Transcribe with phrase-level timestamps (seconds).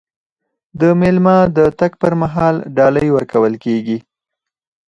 [0.79, 3.97] د میلمه د تګ پر مهال ډالۍ ورکول کیږي.